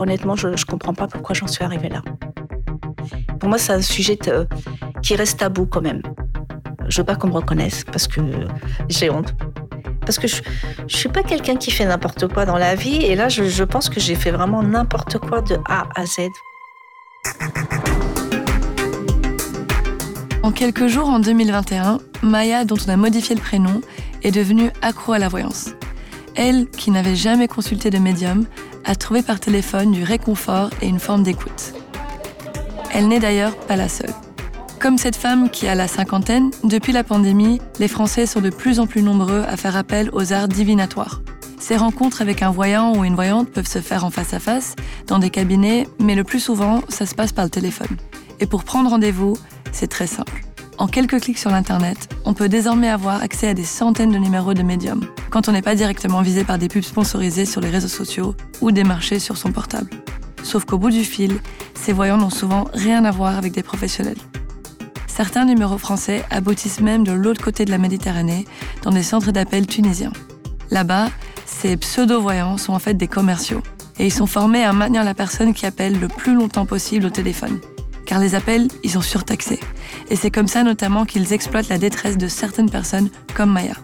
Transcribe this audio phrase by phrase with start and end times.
[0.00, 2.00] Honnêtement, je ne comprends pas pourquoi j'en suis arrivée là.
[3.38, 4.18] Pour moi, c'est un sujet
[5.02, 6.00] qui reste tabou quand même.
[6.88, 8.22] Je veux pas qu'on me reconnaisse parce que
[8.88, 9.34] j'ai honte.
[10.00, 10.40] Parce que je,
[10.86, 12.96] je suis pas quelqu'un qui fait n'importe quoi dans la vie.
[13.04, 16.28] Et là, je pense que j'ai fait vraiment n'importe quoi de A à Z.
[20.42, 23.82] En quelques jours, en 2021, Maya, dont on a modifié le prénom,
[24.22, 25.74] est devenue accro à la voyance.
[26.36, 28.46] Elle, qui n'avait jamais consulté de médium,
[28.84, 31.74] a trouvé par téléphone du réconfort et une forme d'écoute.
[32.92, 34.12] Elle n'est d'ailleurs pas la seule.
[34.80, 38.80] Comme cette femme qui a la cinquantaine, depuis la pandémie, les Français sont de plus
[38.80, 41.20] en plus nombreux à faire appel aux arts divinatoires.
[41.58, 44.74] Ces rencontres avec un voyant ou une voyante peuvent se faire en face à face,
[45.06, 47.96] dans des cabinets, mais le plus souvent, ça se passe par le téléphone.
[48.40, 49.36] Et pour prendre rendez-vous,
[49.70, 50.49] c'est très simple.
[50.80, 54.54] En quelques clics sur l'Internet, on peut désormais avoir accès à des centaines de numéros
[54.54, 57.86] de médiums, quand on n'est pas directement visé par des pubs sponsorisées sur les réseaux
[57.86, 59.90] sociaux ou démarchés sur son portable.
[60.42, 61.38] Sauf qu'au bout du fil,
[61.74, 64.16] ces voyants n'ont souvent rien à voir avec des professionnels.
[65.06, 68.46] Certains numéros français aboutissent même de l'autre côté de la Méditerranée,
[68.82, 70.14] dans des centres d'appel tunisiens.
[70.70, 71.10] Là-bas,
[71.44, 73.62] ces pseudo-voyants sont en fait des commerciaux,
[73.98, 77.10] et ils sont formés à maintenir la personne qui appelle le plus longtemps possible au
[77.10, 77.60] téléphone.
[78.10, 79.60] Car les appels, ils sont surtaxés.
[80.08, 83.74] Et c'est comme ça notamment qu'ils exploitent la détresse de certaines personnes comme Maya.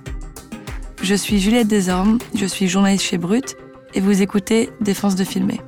[1.00, 3.56] Je suis Juliette Desormes, je suis journaliste chez Brut,
[3.94, 5.60] et vous écoutez Défense de filmer.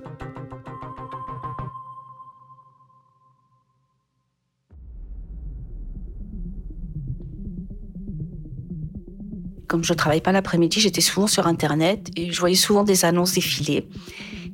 [9.69, 13.35] Comme je travaille pas l'après-midi, j'étais souvent sur Internet et je voyais souvent des annonces
[13.35, 13.89] défiler.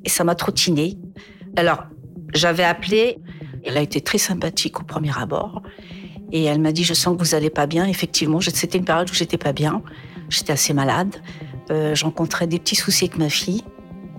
[0.05, 0.99] Et ça m'a trottiné.
[1.57, 1.85] Alors,
[2.35, 3.17] j'avais appelé.
[3.65, 5.63] Elle a été très sympathique au premier abord.
[6.33, 7.87] Et elle m'a dit, je sens que vous allez pas bien.
[7.87, 9.83] Effectivement, c'était une période où j'étais pas bien.
[10.29, 11.17] J'étais assez malade.
[11.71, 13.63] Euh, des petits soucis avec ma fille.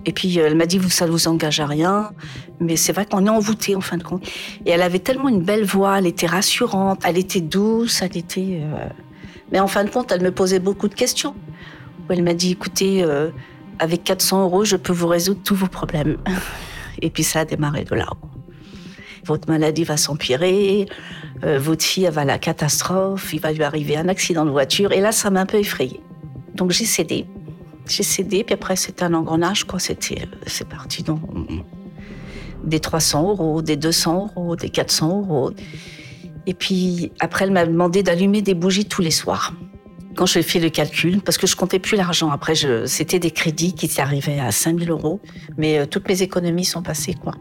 [0.06, 2.10] Et puis, euh, elle m'a dit, ça ne vous engage à rien.
[2.60, 4.26] Mais c'est vrai qu'on est envoûté, en fin de compte.
[4.64, 8.60] Et elle avait tellement une belle voix, elle était rassurante, elle était douce, elle était...
[8.62, 8.88] euh,
[9.52, 11.34] Mais en fin de compte, elle me posait beaucoup de questions.
[12.08, 13.30] Elle m'a dit, écoutez, euh,
[13.78, 16.16] avec 400 euros, je peux vous résoudre tous vos problèmes.
[17.02, 18.08] Et puis ça a démarré de là.
[19.26, 20.86] Votre maladie va s'empirer,
[21.44, 24.92] euh, votre fille va la catastrophe, il va lui arriver un accident de voiture.
[24.92, 26.00] Et là, ça m'a un peu effrayée.
[26.54, 27.26] Donc j'ai cédé.
[27.88, 29.78] J'ai cédé, puis après, c'était un engrenage, quoi.
[29.78, 31.20] C'était, euh, c'est parti dans
[32.64, 35.50] des 300 euros, des 200 euros, des 400 euros.
[36.46, 39.52] Et puis après, elle m'a demandé d'allumer des bougies tous les soirs.
[40.14, 42.30] Quand j'ai fait le calcul, parce que je comptais plus l'argent.
[42.30, 45.20] Après, je, c'était des crédits qui arrivaient à 5000 euros.
[45.58, 47.34] Mais euh, toutes mes économies sont passées, quoi.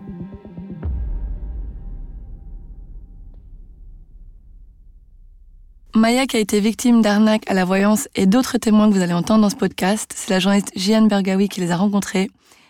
[5.95, 9.13] Maya qui a été victime d'arnaques à la voyance et d'autres témoins que vous allez
[9.13, 12.29] entendre dans ce podcast, c'est la journaliste Jiane Bergawi qui les a rencontrés.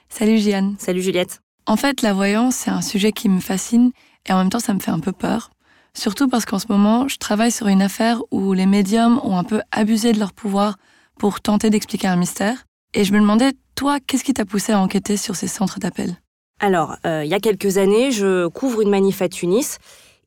[0.09, 0.75] Salut Jiane.
[0.77, 1.41] Salut Juliette.
[1.65, 3.89] En fait, la voyance, c'est un sujet qui me fascine
[4.29, 5.49] et en même temps, ça me fait un peu peur.
[5.95, 9.43] Surtout parce qu'en ce moment, je travaille sur une affaire où les médiums ont un
[9.43, 10.75] peu abusé de leur pouvoir
[11.17, 12.65] pour tenter d'expliquer un mystère.
[12.93, 16.15] Et je me demandais, toi, qu'est-ce qui t'a poussé à enquêter sur ces centres d'appel?
[16.59, 19.79] Alors, euh, il y a quelques années, je couvre une manif à Tunis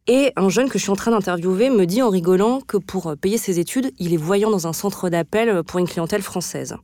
[0.08, 3.08] et un jeune que je suis en train d'interviewer me dit en rigolant que pour
[3.08, 6.22] euh, payer ses études, il est voyant dans un centre d'appel euh, pour une clientèle
[6.22, 6.76] française.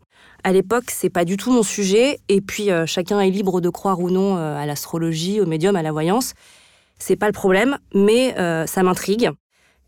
[0.45, 3.71] À l'époque, c'est pas du tout mon sujet et puis euh, chacun est libre de
[3.71, 6.35] croire ou non à l'astrologie, au médium, à la voyance.
[6.99, 8.35] C'est pas le problème, mais
[8.67, 9.31] ça m'intrigue.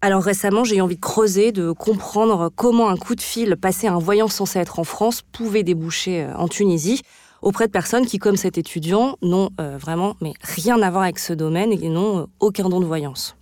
[0.01, 3.87] Alors récemment, j'ai eu envie de creuser, de comprendre comment un coup de fil passé
[3.87, 7.03] à un voyant censé être en France pouvait déboucher en Tunisie
[7.47, 11.21] auprès de personnes qui, comme cet étudiant, n'ont euh, vraiment mais rien à voir avec
[11.21, 13.37] ce domaine et n'ont euh, aucun don de voyance.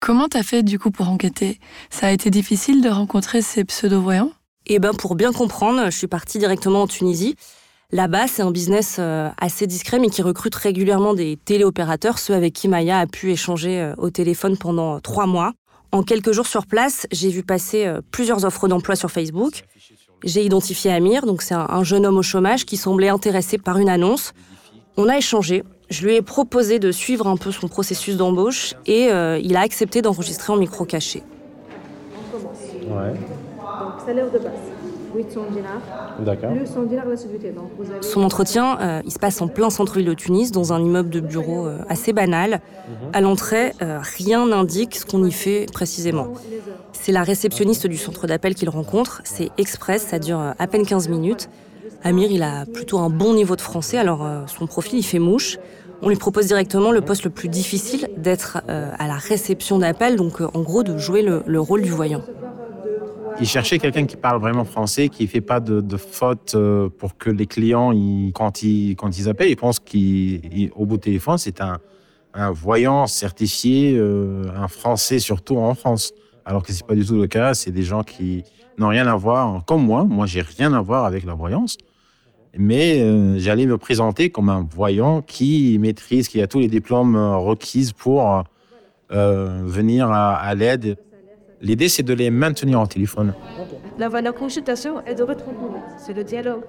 [0.00, 1.60] Comment t'as fait du coup pour enquêter?
[1.88, 4.32] Ça a été difficile de rencontrer ces pseudo-voyants?
[4.66, 7.36] Et ben pour bien comprendre, je suis partie directement en Tunisie.
[7.92, 12.52] Là-bas, c'est un business euh, assez discret, mais qui recrute régulièrement des téléopérateurs, ceux avec
[12.52, 15.52] qui Maya a pu échanger au téléphone pendant trois mois.
[15.92, 19.62] En quelques jours sur place, j'ai vu passer plusieurs offres d'emploi sur Facebook.
[20.24, 23.78] J'ai identifié Amir, donc c'est un, un jeune homme au chômage qui semblait intéressé par
[23.78, 24.32] une annonce.
[24.96, 25.62] On a échangé.
[25.88, 29.60] Je lui ai proposé de suivre un peu son processus d'embauche et euh, il a
[29.60, 31.22] accepté d'enregistrer en micro caché.
[32.88, 33.12] Ouais.
[33.12, 34.52] Donc, salaire de base.
[36.20, 36.50] D'accord.
[38.00, 41.20] Son entretien, euh, il se passe en plein centre-ville de Tunis, dans un immeuble de
[41.20, 42.60] bureau euh, assez banal.
[43.12, 46.28] À l'entrée, euh, rien n'indique ce qu'on y fait précisément.
[46.92, 49.20] C'est la réceptionniste du centre d'appel qu'il rencontre.
[49.24, 51.48] C'est express, ça dure à peine 15 minutes.
[52.04, 55.18] Amir, il a plutôt un bon niveau de français, alors euh, son profil, il fait
[55.18, 55.58] mouche.
[56.02, 60.16] On lui propose directement le poste le plus difficile, d'être euh, à la réception d'appel,
[60.16, 62.22] donc euh, en gros de jouer le, le rôle du voyant.
[63.38, 67.18] Il cherchait quelqu'un qui parle vraiment français, qui fait pas de, de fautes euh, pour
[67.18, 71.60] que les clients, ils- quand, ils, ils appellent, ils pensent qu'au bout de téléphone, c'est
[71.60, 71.78] un,
[72.50, 76.12] voyant certifié, euh, un français surtout en France.
[76.44, 77.54] Alors que c'est pas du tout le cas.
[77.54, 78.42] C'est des gens qui
[78.78, 80.04] n'ont rien à voir, comme moi.
[80.04, 81.76] Moi, j'ai rien à voir avec la voyance.
[82.58, 87.16] Mais euh, j'allais me présenter comme un voyant qui maîtrise, qui a tous les diplômes
[87.16, 88.44] requis pour
[89.10, 90.96] venir à l'aide.
[91.62, 93.34] L'idée, c'est de les maintenir en téléphone.
[93.98, 95.44] La valeur consultation est de votre
[95.98, 96.62] C'est le dialogue.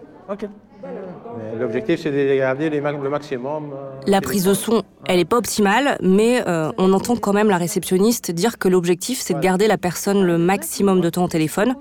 [1.59, 3.73] L'objectif, c'est de garder le maximum.
[4.05, 7.57] La prise de son, elle est pas optimale, mais euh, on entend quand même la
[7.57, 11.75] réceptionniste dire que l'objectif, c'est de garder la personne le maximum de temps au téléphone.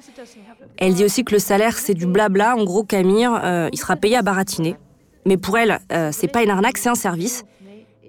[0.79, 2.57] Elle dit aussi que le salaire, c'est du blabla.
[2.57, 4.77] En gros, Camille, euh, il sera payé à baratiner.
[5.25, 7.45] Mais pour elle, euh, c'est pas une arnaque, c'est un service.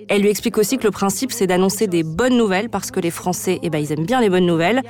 [0.10, 3.12] Elle lui explique aussi que le principe, c'est d'annoncer des bonnes nouvelles, parce que les
[3.12, 4.82] Français, eh ben, ils aiment bien les bonnes nouvelles.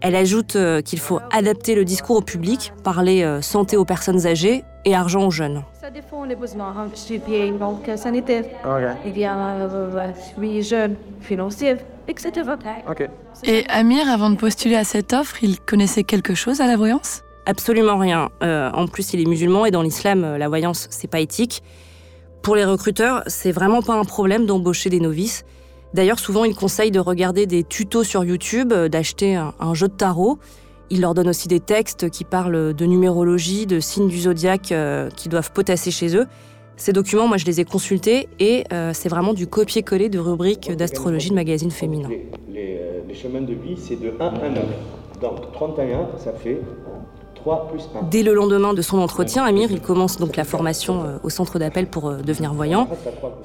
[0.00, 4.26] Elle ajoute euh, qu'il faut adapter le discours au public, parler euh, santé aux personnes
[4.26, 5.64] âgées et argent aux jeunes.
[5.80, 8.44] Ça dépend des besoins suivi, donc sanitaire.
[9.04, 9.68] Il y a
[10.38, 11.76] oui, jeunes, financiers,
[12.06, 12.30] etc.
[13.42, 17.22] Et Amir, avant de postuler à cette offre, il connaissait quelque chose à la voyance?
[17.46, 18.28] Absolument rien.
[18.42, 21.62] Euh, en plus, il est musulman et dans l'islam, la voyance, c'est pas éthique.
[22.42, 25.44] Pour les recruteurs, c'est vraiment pas un problème d'embaucher des novices.
[25.94, 29.92] D'ailleurs, souvent, ils conseillent de regarder des tutos sur YouTube, euh, d'acheter un, jeu de
[29.92, 30.38] tarot.
[30.90, 35.10] Ils leur donnent aussi des textes qui parlent de numérologie, de signes du zodiaque euh,
[35.10, 36.26] qu'ils doivent potasser chez eux.
[36.78, 40.70] Ces documents, moi, je les ai consultés et euh, c'est vraiment du copier-coller de rubriques
[40.70, 42.08] d'astrologie de magazines féminins.
[42.08, 44.64] Les, euh, les chemins de vie, c'est de 1 à 9.
[45.20, 46.87] Donc 31, ça fait 3 plus 1.
[48.10, 51.58] Dès le lendemain de son entretien, Amir, il commence donc la formation euh, au centre
[51.58, 52.88] d'appel pour euh, devenir voyant.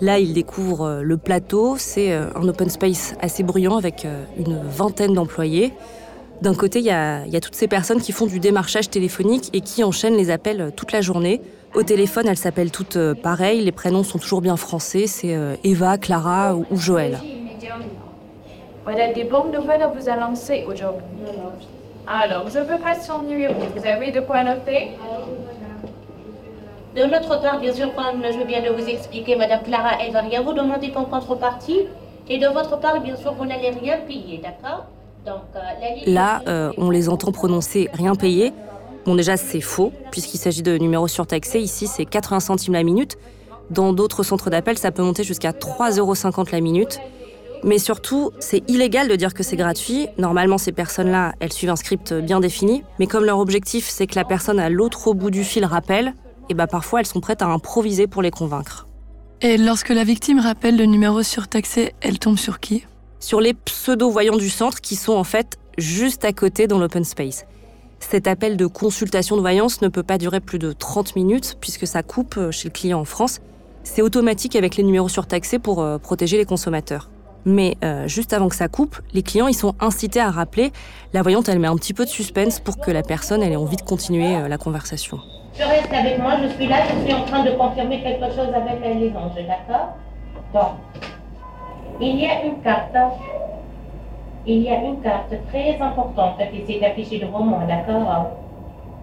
[0.01, 1.75] Là, il découvre euh, le plateau.
[1.77, 4.07] C'est un open space assez bruyant avec
[4.37, 5.73] une vingtaine d'employés.
[6.41, 8.89] D'un côté, il y, a, il y a toutes ces personnes qui font du démarchage
[8.89, 11.41] téléphonique et qui enchaînent les appels toute la journée.
[11.73, 13.61] Au téléphone, elles s'appellent toutes euh, pareil.
[13.63, 15.07] Les prénoms sont toujours bien français.
[15.07, 17.19] C'est euh, Eva, Clara ou, ou Joël.
[18.83, 21.03] Voilà des bonnes nouvelles à vous annoncer aujourd'hui.
[22.07, 23.53] Alors, je veux passer son numéro.
[23.75, 24.91] Vous avez de quoi noter?
[26.95, 30.21] De notre part, bien sûr, comme je viens de vous expliquer, Madame Clara, elle va
[30.21, 31.79] rien vous demander comme contrepartie.
[32.29, 34.85] Et de votre part, bien sûr, vous n'allez rien payer, d'accord?
[35.27, 35.31] Euh,
[36.05, 38.53] Là, euh, on les entend prononcer rien payé.
[39.05, 41.59] Bon, déjà, c'est faux, puisqu'il s'agit de numéros surtaxés.
[41.59, 43.17] Ici, c'est 80 centimes la minute.
[43.69, 46.13] Dans d'autres centres d'appel, ça peut monter jusqu'à 3,50 euros
[46.51, 46.99] la minute.
[47.63, 50.07] Mais surtout, c'est illégal de dire que c'est gratuit.
[50.17, 52.83] Normalement, ces personnes-là, elles suivent un script bien défini.
[52.99, 56.13] Mais comme leur objectif, c'est que la personne à l'autre bout du fil rappelle,
[56.49, 58.87] et bah parfois, elles sont prêtes à improviser pour les convaincre.
[59.41, 62.85] Et lorsque la victime rappelle le numéro surtaxé, elle tombe sur qui?
[63.19, 67.45] Sur les pseudo-voyants du centre qui sont en fait juste à côté dans l'open space.
[67.99, 71.87] Cet appel de consultation de voyance ne peut pas durer plus de 30 minutes puisque
[71.87, 73.39] ça coupe euh, chez le client en France.
[73.83, 77.09] C'est automatique avec les numéros surtaxés pour euh, protéger les consommateurs.
[77.45, 80.71] Mais euh, juste avant que ça coupe, les clients ils sont incités à rappeler.
[81.13, 83.57] La voyante elle met un petit peu de suspense pour que la personne elle ait
[83.57, 85.19] envie de continuer euh, la conversation.
[85.53, 88.49] Je reste avec moi, je suis là, je suis en train de confirmer quelque chose
[88.53, 89.89] avec les anges, d'accord?
[90.53, 90.71] Donc,
[92.01, 92.95] il y a une carte.
[94.45, 98.31] Il y a une carte très importante qui s'est affichée devant moi, d'accord?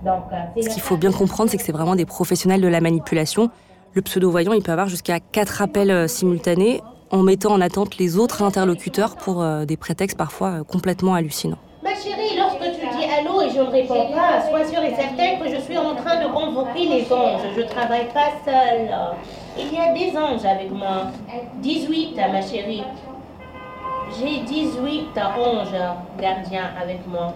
[0.05, 2.81] Donc, euh, Ce qu'il faut bien comprendre, c'est que c'est vraiment des professionnels de la
[2.81, 3.51] manipulation.
[3.95, 6.81] Le pseudo-voyant, il peut avoir jusqu'à quatre appels simultanés
[7.11, 11.59] en mettant en attente les autres interlocuteurs pour euh, des prétextes parfois euh, complètement hallucinants.
[11.83, 15.41] Ma chérie, lorsque tu dis allô et je ne réponds pas, sois sûre et certaine
[15.41, 17.41] que je suis en train de convoquer les anges.
[17.57, 18.91] Je ne travaille pas seule.
[19.59, 21.07] Il y a des anges avec moi.
[21.63, 22.85] 18, ma chérie.
[24.19, 25.69] J'ai 18 anges
[26.21, 27.35] gardiens avec moi.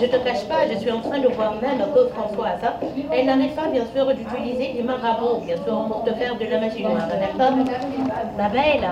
[0.00, 2.72] Je te cache pas, je suis en train de voir même que Françoise, hein,
[3.12, 6.60] elle n'arrête pas bien sûr d'utiliser des marabouts, bien sûr, pour te faire de la
[6.60, 7.56] magie noire, d'accord?
[8.36, 8.88] Ma belle,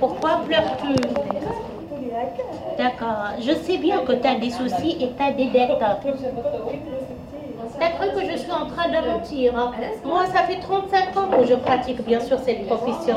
[0.00, 0.94] pourquoi pleures-tu?
[2.78, 3.32] D'accord.
[3.40, 5.78] Je sais bien que tu as des soucis et tu as des dettes.
[7.78, 9.72] T'as cru que je suis en train de mentir hein?
[10.04, 13.16] Moi, ça fait 35 ans que je pratique bien sûr cette profession.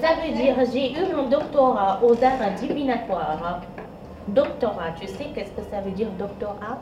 [0.00, 3.60] Ça veut dire j'ai eu mon doctorat aux arts divinatoires.
[4.28, 4.92] doctorat.
[4.98, 6.80] Tu sais qu'est-ce que ça veut dire doctorat?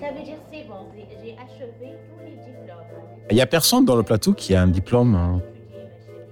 [0.00, 2.78] Ça veut dire c'est bon, j'ai achevé tous les diplômes.
[3.30, 5.40] Il n'y a personne dans le plateau qui a un diplôme hein,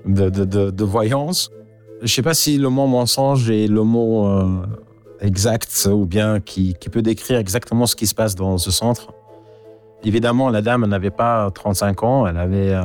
[0.04, 1.50] de, de, de, voyance.
[1.99, 4.66] Je ne sais pas si le mot mensonge est le mot euh,
[5.21, 9.12] exact ou bien qui, qui, peut décrire exactement ce qui se passe dans ce centre.
[10.04, 12.83] Évidemment, la dame n'avait pas 35 ans, elle avait euh,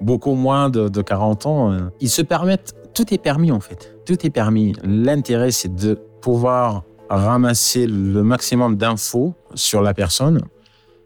[0.00, 1.76] beaucoup moins de, de 40 ans.
[2.00, 4.74] Ils se permettent, tout est permis en fait, tout est permis.
[4.84, 10.40] L'intérêt, c'est de pouvoir ramasser le maximum d'infos sur la personne,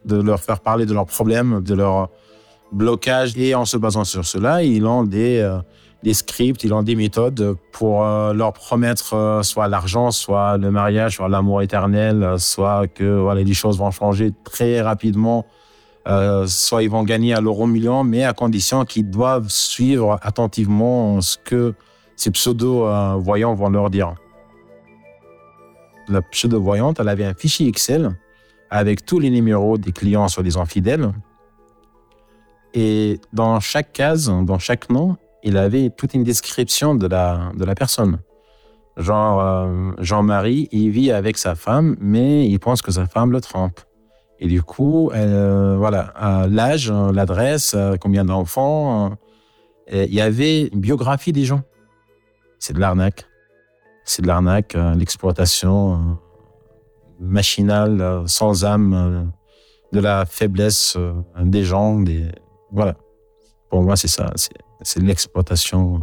[0.05, 2.09] de leur faire parler de leurs problèmes, de leurs
[2.73, 3.37] blocages.
[3.37, 7.57] Et en se basant sur cela, ils ont des, euh, scripts, ils ont des méthodes
[7.73, 13.19] pour euh, leur promettre euh, soit l'argent, soit le mariage, soit l'amour éternel, soit que
[13.19, 15.47] voilà, les choses vont changer très rapidement.
[16.47, 21.37] Soit ils vont gagner à l'euro million, mais à condition qu'ils doivent suivre attentivement ce
[21.39, 21.75] que
[22.17, 24.15] ces pseudo-voyants vont leur dire
[26.11, 28.11] la pseudo-voyante, elle avait un fichier Excel
[28.69, 31.13] avec tous les numéros des clients soi-disant fidèles.
[32.75, 37.65] Et dans chaque case, dans chaque nom, il avait toute une description de la, de
[37.65, 38.21] la personne.
[38.97, 43.41] Genre, euh, Jean-Marie, il vit avec sa femme, mais il pense que sa femme le
[43.41, 43.81] trompe.
[44.41, 49.17] Et du coup, euh, voilà, l'âge, l'adresse, euh, combien d'enfants.
[49.93, 51.63] il y avait une biographie des gens.
[52.59, 53.27] C'est de l'arnaque
[54.11, 55.97] c'est de l'arnaque, euh, l'exploitation euh,
[57.21, 59.33] machinale, euh, sans âme,
[59.93, 60.97] de la faiblesse
[61.41, 62.03] des gens.
[62.73, 62.97] Voilà.
[63.69, 64.33] Pour moi, c'est ça.
[64.83, 66.01] C'est l'exploitation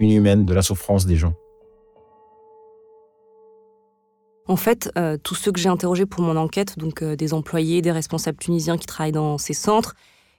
[0.00, 1.34] inhumaine de la souffrance des gens.
[4.48, 4.90] En fait,
[5.24, 8.86] tous ceux que j'ai interrogés pour mon enquête, donc des employés, des responsables tunisiens qui
[8.86, 9.94] travaillent dans ces centres,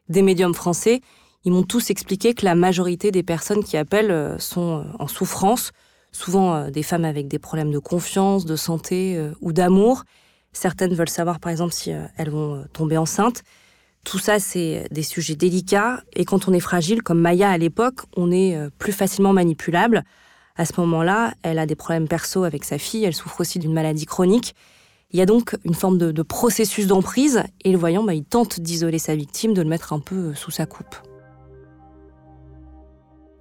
[0.07, 1.01] des médiums français,
[1.43, 5.71] ils m'ont tous expliqué que la majorité des personnes qui appellent sont en souffrance,
[6.17, 10.03] souvent euh, des femmes avec des problèmes de confiance, de santé euh, ou d'amour.
[10.53, 13.43] Certaines veulent savoir par exemple si euh, elles vont tomber enceintes.
[14.03, 17.99] Tout ça, c'est des sujets délicats et quand on est fragile, comme Maya à l'époque,
[18.15, 20.05] on est plus facilement manipulable.
[20.57, 23.73] À ce moment-là, elle a des problèmes perso avec sa fille, elle souffre aussi d'une
[23.73, 24.55] maladie chronique.
[25.11, 28.59] Il y a donc une forme de, processus d'emprise et le voyant, bah, il tente
[28.59, 30.95] d'isoler sa victime, de le mettre un peu sous sa coupe.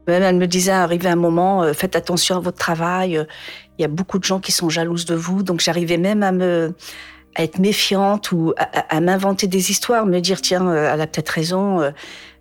[0.06, 3.16] Elle me disait, arrivé un moment, euh, faites attention à votre travail.
[3.16, 3.24] Euh,
[3.76, 5.42] il y a beaucoup de gens qui sont jalouses de vous.
[5.42, 6.74] Donc j'arrivais même à me
[7.34, 11.28] à être méfiante ou à, m'inventer des histoires, me dire tiens, euh, elle a peut-être
[11.28, 11.80] raison.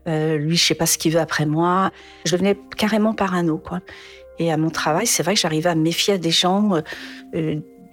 [0.06, 1.92] lui, je sais pas ce qu'il veut après moi.
[2.26, 3.82] Je devenais carrément parano, quoi.
[4.40, 6.82] Et à mon travail, c'est vrai que j'arrivais à méfier des gens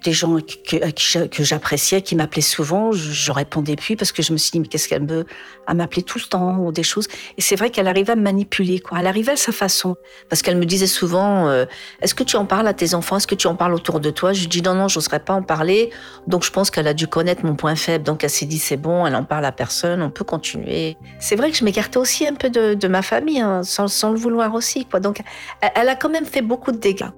[0.02, 4.36] des gens que, que j'appréciais, qui m'appelaient souvent, je, répondais plus parce que je me
[4.36, 5.24] suis dit, mais qu'est-ce qu'elle veut
[5.66, 7.08] à m'appeler tout le temps ou des choses.
[7.38, 8.98] Et c'est vrai qu'elle arrivait à me manipuler, quoi.
[9.00, 9.96] Elle arrivait à sa façon.
[10.28, 11.64] Parce qu'elle me disait souvent, euh,
[12.00, 13.16] est-ce que tu en parles à tes enfants?
[13.16, 14.32] Est-ce que tu en parles autour de toi?
[14.32, 15.90] Je lui dis, non, non, j'oserais pas en parler.
[16.26, 18.04] Donc, je pense qu'elle a dû connaître mon point faible.
[18.04, 20.96] Donc, elle s'est dit, c'est bon, elle en parle à personne, on peut continuer.
[21.20, 24.10] C'est vrai que je m'écartais aussi un peu de, de ma famille, hein, sans, sans,
[24.10, 25.00] le vouloir aussi, quoi.
[25.00, 25.20] Donc,
[25.60, 27.10] elle a quand même fait beaucoup de dégâts.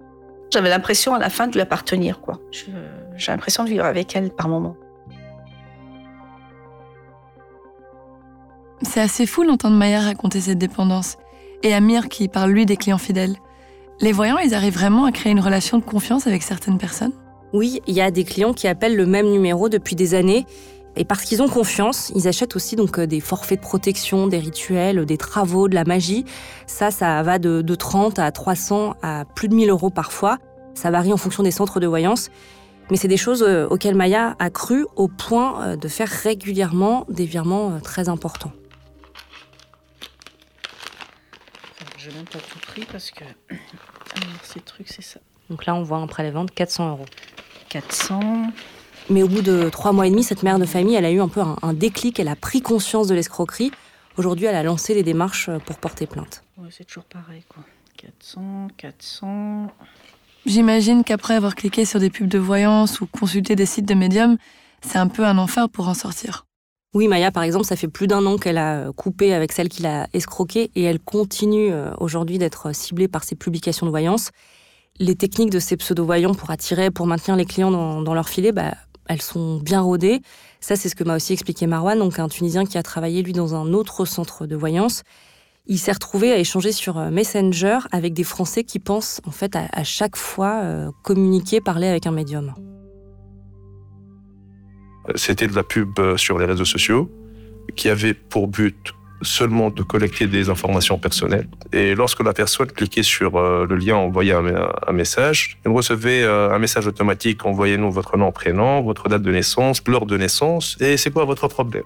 [0.55, 2.39] J'avais l'impression à la fin de lui appartenir, quoi.
[2.53, 4.77] J'ai l'impression de vivre avec elle par moments.
[8.83, 11.17] C'est assez fou d'entendre Maya raconter cette dépendance.
[11.65, 13.35] Et Amir qui parle lui des clients fidèles.
[14.01, 17.15] Les voyants, ils arrivent vraiment à créer une relation de confiance avec certaines personnes?
[17.53, 20.47] Oui, il y a des clients qui appellent le même numéro depuis des années.
[20.97, 24.39] Et parce qu'ils ont confiance, ils achètent aussi donc euh, des forfaits de protection, des
[24.39, 26.25] rituels, des travaux, de la magie.
[26.67, 30.39] Ça, ça va de, 30 à 300 à plus de 1000 euros parfois.
[30.75, 32.31] Ça varie en fonction des centres de voyance.
[32.91, 37.07] Mais c'est des choses euh, auxquelles Maya a cru au point euh, de faire régulièrement
[37.09, 38.53] des virements très importants.
[41.99, 43.25] Je n'ai même pas tout pris parce que
[44.15, 45.19] Alors, ces trucs, c'est ça.
[45.51, 47.07] Donc là, on voit un prélèvement de 400 euros.
[47.69, 48.53] 400.
[49.11, 51.21] Mais au bout de trois mois et demi, cette mère de famille, elle a eu
[51.21, 53.71] un peu un, déclic, elle a pris conscience de l'escroquerie.
[54.17, 56.43] Aujourd'hui, elle a lancé les démarches pour porter plainte.
[56.57, 57.63] Ouais, c'est toujours pareil, quoi.
[57.97, 59.67] 400, 400.
[60.47, 64.37] J'imagine qu'après avoir cliqué sur des pubs de voyance ou consulté des sites de médiums,
[64.83, 66.45] c'est un peu un enfer pour en sortir.
[66.95, 69.83] Oui, Maya, par exemple, ça fait plus d'un an qu'elle a coupé avec celle qui
[69.83, 74.31] l'a escroquée et elle continue euh, aujourd'hui d'être ciblée par ces publications de voyance.
[75.01, 78.75] Les techniques de ces pseudo-voyants pour attirer, pour maintenir les clients dans, leur filet, bah,
[79.09, 80.21] elles sont bien rodées.
[80.61, 83.55] Ça, c'est ce que m'a aussi expliqué Marwan, un Tunisien qui a travaillé, lui, dans
[83.55, 85.03] un autre centre de voyance.
[85.67, 89.57] Il s'est retrouvé à échanger sur euh, Messenger avec des Français qui pensent, en fait,
[89.57, 92.55] à, chaque fois euh, communiquer, parler avec un médium.
[95.15, 97.11] C'était de la pub euh, sur les réseaux sociaux
[97.77, 98.93] qui avait pour but
[99.23, 101.49] seulement de collecter des informations personnelles.
[101.73, 106.55] Et lorsque la personne cliquait sur euh, le lien, envoyait un, message, elle recevait euh,
[106.55, 110.97] un message automatique, envoyez-nous votre nom, prénom, votre date de naissance, l'heure de naissance, et
[110.97, 111.85] c'est quoi votre problème?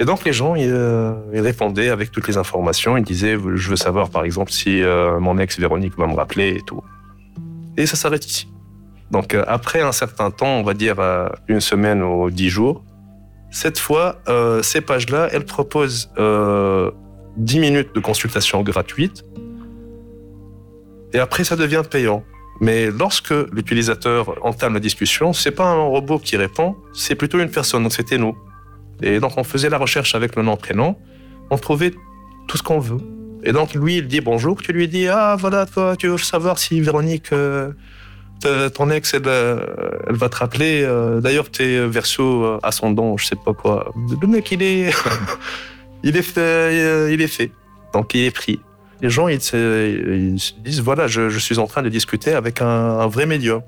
[0.00, 2.96] Et donc les gens, ils, euh, répondaient avec toutes les informations.
[2.96, 4.82] Ils disaient, je veux savoir par exemple si
[5.20, 6.82] mon ex Véronique va me rappeler et tout.
[7.76, 8.48] Et ça s'arrête ici.
[9.12, 10.96] Donc après un certain temps, on va dire
[11.46, 12.82] une semaine ou dix jours,
[13.54, 16.90] cette fois, euh, ces pages-là, elles proposent euh,
[17.36, 19.24] 10 minutes de consultation gratuite.
[21.12, 22.24] Et après, ça devient payant.
[22.60, 27.48] Mais lorsque l'utilisateur entame la discussion, c'est pas un robot qui répond, c'est plutôt une
[27.48, 27.84] personne.
[27.84, 28.36] Donc c'était nous.
[29.02, 30.96] Et donc on faisait la recherche avec le nom prénom,
[31.50, 31.92] on trouvait
[32.48, 33.00] tout ce qu'on veut.
[33.44, 36.58] Et donc lui, il dit bonjour, tu lui dis ah voilà toi, tu veux savoir
[36.58, 37.72] si Véronique euh,
[38.46, 39.66] euh, ton ex, elle, euh,
[40.08, 40.82] elle va te rappeler.
[40.82, 43.92] Euh, d'ailleurs, t'es verso ascendant, je sais pas quoi.
[44.20, 44.90] Le mec, il est,
[46.02, 47.50] il est fait, il est fait.
[47.92, 48.60] Donc, il est pris.
[49.00, 53.26] Les gens, ils se, disent voilà, je, suis en train de discuter avec un, vrai
[53.26, 53.62] médium.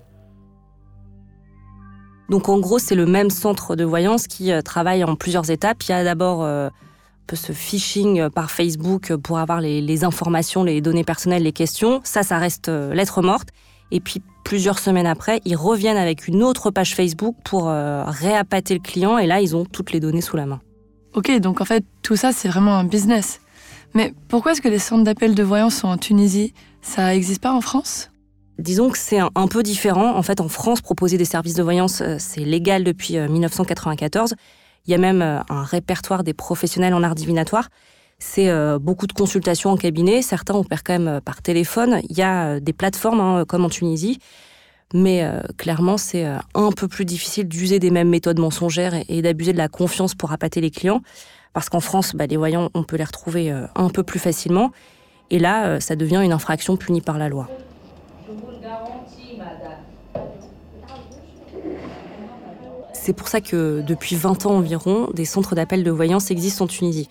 [2.28, 5.82] Donc, en gros, c'est le même centre de voyance qui travaille en plusieurs étapes.
[5.84, 6.48] Il y a d'abord
[7.32, 12.00] ce phishing par Facebook pour avoir les, les, informations, les données personnelles, les questions.
[12.04, 13.48] Ça, ça reste lettre morte.
[13.90, 18.74] Et puis plusieurs semaines après, ils reviennent avec une autre page Facebook pour euh, réappâter
[18.74, 20.60] le client et là, ils ont toutes les données sous la main.
[21.14, 23.40] Ok, donc en fait, tout ça, c'est vraiment un business.
[23.94, 26.52] Mais pourquoi est-ce que les centres d'appel de voyance sont en Tunisie?
[26.82, 28.10] Ça n'existe pas en France?
[28.58, 30.14] Disons que c'est un, peu différent.
[30.14, 34.32] En fait, en France, proposer des services de voyance, euh, c'est légal depuis 1994.
[34.32, 34.36] Euh,
[34.86, 37.68] Il y a même un répertoire des professionnels en art divinatoire
[38.18, 40.22] c'est euh, beaucoup de consultations en cabinet.
[40.22, 42.00] Certains opèrent quand même euh, par téléphone.
[42.08, 44.18] Il y a euh, des plateformes hein, comme en Tunisie.
[44.94, 49.58] Mais clairement, c'est un peu plus difficile d'user des mêmes méthodes mensongères et, d'abuser de
[49.58, 51.00] la confiance pour appâter les clients.
[51.52, 54.70] Parce qu'en France, bah, les voyants, on peut les retrouver un peu plus facilement.
[55.30, 57.48] Et là, ça devient une infraction punie par la loi.
[62.92, 66.68] C'est pour ça que depuis 20 ans environ, des centres d'appel de voyance existent en
[66.68, 67.08] Tunisie.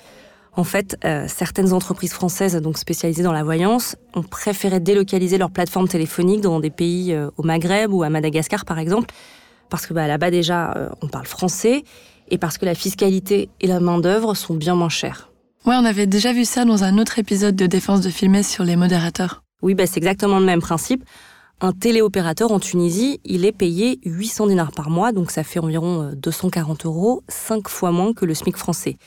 [0.58, 5.52] En fait, euh, certaines entreprises françaises, donc spécialisées dans la voyance, ont préféré délocaliser leurs
[5.52, 9.14] plateformes téléphoniques dans des pays euh, au Maghreb ou à Madagascar, par exemple,
[9.70, 11.84] parce que bah, là-bas déjà, euh, on parle français
[12.30, 15.30] et parce que la fiscalité et la main-d'œuvre sont bien moins chères.
[15.66, 18.64] Ouais, on avait déjà vu ça dans un autre épisode de Défense de Filmer sur
[18.64, 19.44] les modérateurs.
[19.62, 21.04] Oui, bah, c'est exactement le même principe.
[21.60, 26.12] Un téléopérateur en Tunisie, il est payé 800 dinars par mois, donc ça fait environ
[26.16, 28.98] 240 euros, 5 fois moins que le SMIC français.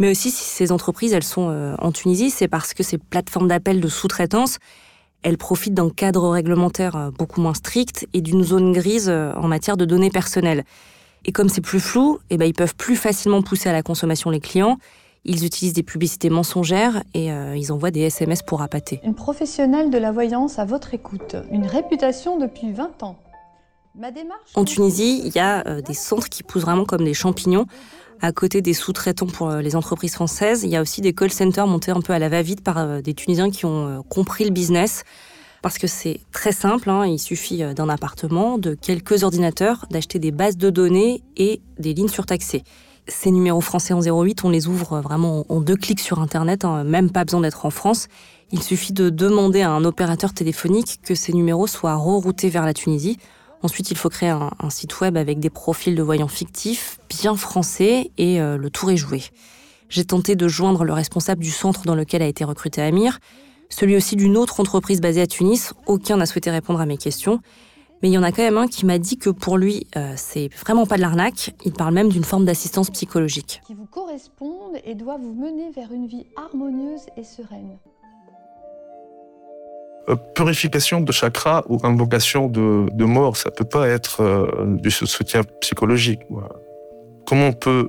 [0.00, 3.46] Mais aussi, si ces entreprises, elles sont euh, en Tunisie, c'est parce que ces plateformes
[3.46, 4.58] d'appel de sous-traitance,
[5.22, 9.46] elles profitent d'un cadre réglementaire euh, beaucoup moins strict et d'une zone grise euh, en
[9.46, 10.64] matière de données personnelles.
[11.24, 14.30] Et comme c'est plus flou, eh ben, ils peuvent plus facilement pousser à la consommation
[14.30, 14.78] les clients.
[15.24, 19.00] Ils utilisent des publicités mensongères et ils envoient des SMS pour appâter.
[19.04, 21.34] Une professionnelle de la voyance à votre écoute.
[21.50, 23.16] Une réputation depuis 20 ans.
[23.94, 24.50] Ma démarche...
[24.54, 27.64] En Tunisie, il y a des centres qui poussent vraiment comme des champignons
[28.20, 31.30] à côté des sous-traitants pour euh, les entreprises françaises, il y a aussi des call
[31.30, 34.44] centers montés un peu à la va-vite par euh, des Tunisiens qui ont euh, compris
[34.44, 35.04] le business.
[35.62, 37.06] Parce que c'est très simple, hein.
[37.06, 42.08] il suffit d'un appartement, de quelques ordinateurs, d'acheter des bases de données et des lignes
[42.08, 42.64] surtaxées.
[43.08, 46.84] Ces numéros français en 08, on les ouvre vraiment en deux clics sur Internet, hein.
[46.84, 48.08] même pas besoin d'être en France.
[48.52, 52.74] Il suffit de demander à un opérateur téléphonique que ces numéros soient reroutés vers la
[52.74, 53.16] Tunisie.
[53.64, 58.10] Ensuite, il faut créer un, site web avec des profils de voyants fictifs, bien français,
[58.18, 59.22] et euh, le tour est joué.
[59.88, 63.20] J'ai tenté de joindre le responsable du centre dans lequel a été recruté Amir,
[63.70, 65.72] celui aussi d'une autre entreprise basée à Tunis.
[65.86, 67.40] Aucun n'a souhaité répondre à mes questions.
[68.02, 70.12] Mais il y en a quand même un qui m'a dit que pour lui, euh,
[70.14, 71.54] c'est vraiment pas de l'arnaque.
[71.64, 73.62] Il parle même d'une forme d'assistance psychologique.
[73.66, 77.78] Qui vous correspondent et doivent vous mener vers une vie harmonieuse et sereine.
[80.10, 85.40] Euh, purification de chakra ou invocation de, mort, ça peut pas être euh, du soutien
[85.62, 86.20] psychologique.
[87.26, 87.88] Comment on peut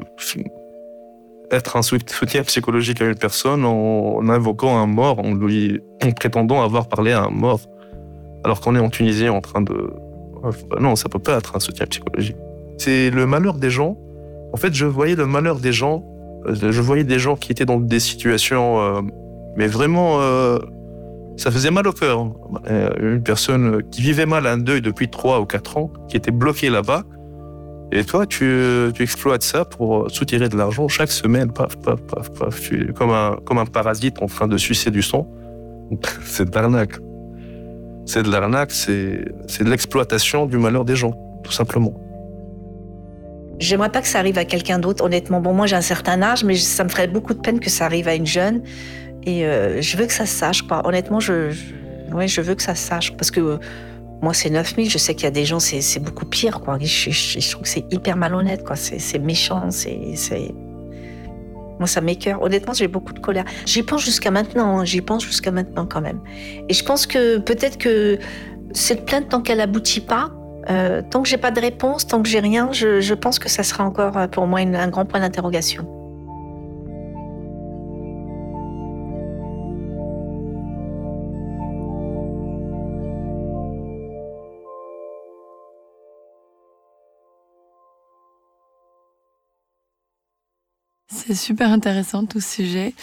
[1.51, 6.63] être un soutien psychologique à une personne en, invoquant un mort, en lui en prétendant
[6.63, 7.60] avoir parlé à un mort,
[8.45, 9.91] alors qu'on est en Tunisie en train de
[10.80, 12.38] non, ça peut pas être un soutien psychologique.
[12.78, 13.97] C'est le malheur des gens.
[14.54, 16.06] En fait, je voyais le malheur des gens.
[16.45, 19.04] Euh, je voyais des gens qui étaient dans des situations,
[19.58, 20.19] mais vraiment
[21.38, 22.32] ça faisait mal au cœur.
[22.69, 26.32] Euh, une personne qui vivait mal un deuil depuis 3 ou 4 ans, qui était
[26.32, 27.04] bloquée là-bas.
[27.91, 32.62] Et toi, tu, exploites ça pour soutirer de l'argent chaque semaine, paf, paf, paf, paf.
[32.62, 35.28] Tu comme un, comme un parasite en train de sucer du sang.
[36.24, 36.95] c'est de l'arnaque.
[38.06, 41.93] C'est de l'arnaque, c'est de l'exploitation du malheur des gens, tout simplement.
[43.58, 45.39] J'aimerais pas que ça arrive à quelqu'un d'autre, honnêtement.
[45.39, 47.86] Bon, moi j'ai un certain âge, mais ça me ferait beaucoup de peine que ça
[47.86, 48.62] arrive à une jeune.
[49.26, 50.86] Et euh, je veux que ça se sache, quoi.
[50.88, 53.16] Honnêtement, je, je, je veux que ça se sache.
[53.18, 53.58] Parce que euh,
[54.22, 54.90] moi, c'est 9000.
[54.90, 56.78] Je sais qu'il y a des gens, c'est beaucoup pire, quoi.
[56.80, 58.76] Je, trouve que c'est hyper malhonnête, quoi.
[58.76, 60.54] C'est méchant, c'est.
[61.80, 62.42] Moi, ça m'écœure.
[62.42, 63.44] Honnêtement, j'ai beaucoup de colère.
[63.66, 64.80] J'y pense jusqu'à maintenant.
[64.80, 64.86] Hein.
[64.86, 66.22] J'y pense jusqu'à maintenant, quand même.
[66.70, 68.18] Et je pense que peut-être que
[68.72, 70.32] cette plainte, tant qu'elle aboutit pas,
[70.70, 73.64] euh, tant que j'ai pas de réponse, tant que j'ai rien, je, pense que ça
[73.64, 76.05] sera encore pour moi un grand point d'interrogation.
[91.28, 92.94] C'est super intéressant tout ce sujet.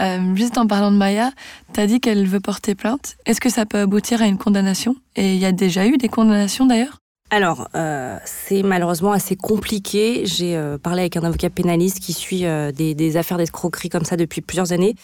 [0.00, 1.32] Euh, juste en parlant de Maya,
[1.74, 3.16] tu as dit qu'elle veut porter plainte.
[3.26, 4.94] Est-ce que ça peut aboutir à une condamnation?
[5.16, 6.98] Et il y a déjà eu des condamnations d'ailleurs?
[7.30, 10.22] Alors, euh, c'est malheureusement assez compliqué.
[10.26, 14.42] J'ai euh, parlé avec un avocat pénaliste qui suit des, affaires d'escroquerie comme ça depuis
[14.42, 14.94] plusieurs années.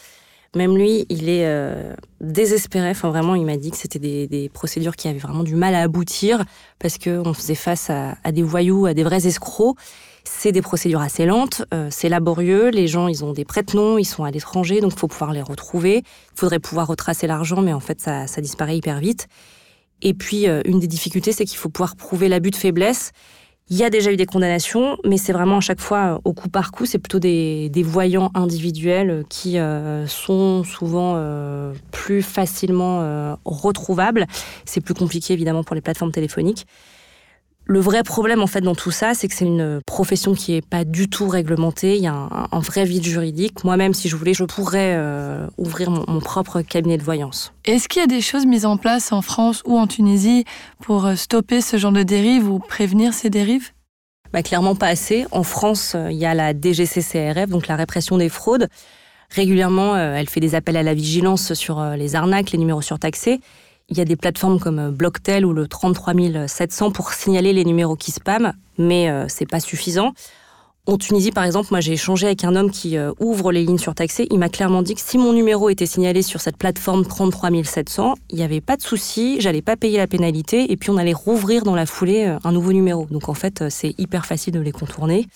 [0.54, 1.46] Même lui, il est
[2.20, 2.90] désespéré.
[2.90, 5.82] Enfin, vraiment, il m'a dit que c'était des, procédures qui avaient vraiment du mal à
[5.82, 6.44] aboutir
[6.78, 9.76] parce qu'on faisait face à, des voyous, à des vrais escrocs.
[10.30, 12.68] C'est des procédures assez lentes, c'est laborieux.
[12.68, 15.42] Les gens, ils ont des prête-noms, ils sont à l'étranger, donc il faut pouvoir les
[15.42, 15.96] retrouver.
[15.98, 19.26] Il faudrait pouvoir retracer l'argent, mais en fait, ça, disparaît hyper vite.
[20.00, 23.10] Et puis, euh, une des difficultés, c'est qu'il faut pouvoir prouver l'abus de faiblesse.
[23.68, 26.34] Il y a déjà eu des condamnations, mais c'est vraiment à chaque fois euh, au
[26.34, 26.86] coup par coup.
[26.86, 31.20] C'est plutôt des, voyants individuels qui euh, sont souvent
[31.90, 34.26] plus facilement retrouvables.
[34.66, 36.66] C'est plus compliqué évidemment pour les plateformes téléphoniques.
[37.70, 40.66] Le vrai problème, en fait, dans tout ça, c'est que c'est une profession qui est
[40.66, 41.96] pas du tout réglementée.
[41.96, 42.14] Il y a
[42.50, 43.62] un, vrai vide juridique.
[43.62, 47.52] Moi-même, si je voulais, je pourrais euh, ouvrir mon, propre cabinet de voyance.
[47.66, 50.46] Est-ce qu'il y a des choses mises en place en France ou en Tunisie
[50.80, 53.72] pour euh, stopper ce genre de dérive ou prévenir ces dérives?
[54.32, 55.26] Bah, Clairement pas assez.
[55.30, 58.68] En France, euh, il y a la DGCCRF, donc la répression des fraudes.
[59.28, 63.40] Régulièrement, elle fait des appels à la vigilance sur les arnaques, les numéros surtaxés.
[63.90, 66.12] Il y a des plateformes comme euh, Blocktel ou le 33
[66.46, 70.12] 700 pour signaler les numéros qui spamment, mais euh, c'est pas suffisant.
[70.84, 73.78] En Tunisie, par exemple, moi j'ai échangé avec un homme qui euh, ouvre les lignes
[73.78, 74.26] surtaxées.
[74.30, 78.14] Il m'a clairement dit que si mon numéro était signalé sur cette plateforme 33 700,
[78.30, 81.14] il n'y avait pas de souci, j'allais pas payer la pénalité et puis on allait
[81.14, 83.06] rouvrir dans la foulée un nouveau numéro.
[83.10, 85.28] Donc en fait, c'est hyper facile de les contourner.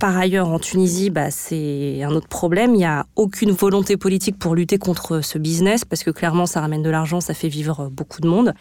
[0.00, 2.74] Par ailleurs, en Tunisie, bah, c'est un autre problème.
[2.74, 6.62] Il n'y a aucune volonté politique pour lutter contre ce business, parce que clairement, ça
[6.62, 8.54] ramène de l'argent, ça fait vivre beaucoup de monde.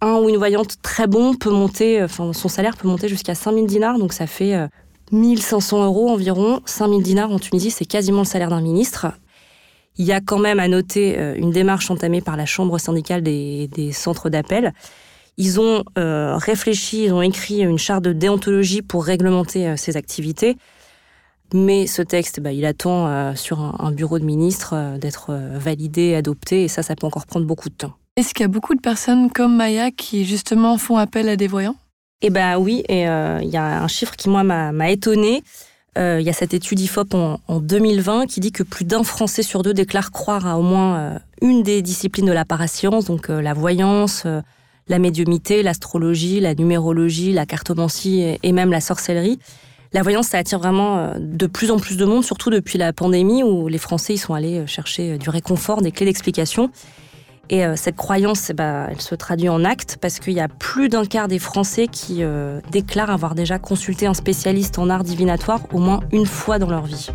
[0.00, 3.66] Un ou une voyante très bon peut monter, enfin, son salaire peut monter jusqu'à 5000
[3.66, 4.54] dinars, donc ça fait
[5.10, 6.60] 1500 euh, euros environ.
[6.66, 9.08] 5000 dinars en Tunisie, c'est quasiment le salaire d'un ministre.
[9.96, 13.24] Il y a quand même à noter euh, une démarche entamée par la Chambre syndicale
[13.24, 14.72] des centres d'appel
[15.36, 19.96] ils ont euh, réfléchi, ils ont écrit une charte de déontologie pour réglementer euh, ces
[19.96, 20.56] activités.
[21.52, 26.64] Mais ce texte, bah, il attend euh, sur un, bureau de ministre d'être validé, adopté,
[26.64, 27.94] et ça, ça peut encore prendre beaucoup de temps.
[28.16, 31.48] Est-ce qu'il y a beaucoup de personnes comme Maya qui justement font appel à des
[31.48, 31.76] voyants?
[32.22, 35.42] Eh bien oui, et il y a un chiffre qui moi m'a étonné.
[35.96, 39.42] Il y a cette étude IFOP en, en, 2020 qui dit que plus d'un Français
[39.42, 43.54] sur deux déclare croire à au moins une des disciplines de la parascience, donc la
[43.54, 44.26] voyance,
[44.90, 49.38] la médiumité, l'astrologie, la numérologie, la cartomancie et même la sorcellerie.
[49.92, 52.92] La voyance, ça attire vraiment euh, de plus en plus de monde, surtout depuis la
[52.92, 56.70] pandémie où les Français ils sont allés euh, chercher euh, du réconfort, des clés d'explication.
[57.52, 60.88] Et cette croyance, eh ben, elle se traduit en actes parce qu'il y a plus
[60.88, 62.22] d'un quart des Français qui
[62.70, 66.84] déclarent avoir déjà consulté un spécialiste en art divinatoire au moins une fois dans leur
[66.84, 67.08] vie.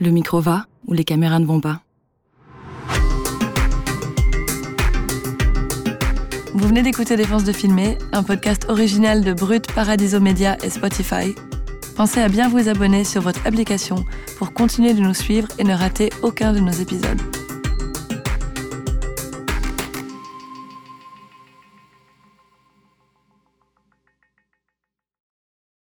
[0.00, 1.82] Le micro va ou les caméras ne vont pas?
[6.56, 11.34] Vous venez d'écouter Défense de filmer, un podcast original de Brut, Paradiso Media et Spotify.
[11.96, 14.06] Pensez à bien vous abonner sur votre application
[14.38, 17.20] pour continuer de nous suivre et ne rater aucun de nos épisodes.